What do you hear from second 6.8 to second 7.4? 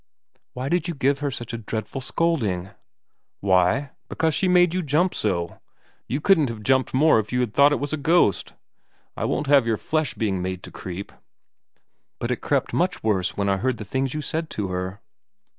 more if you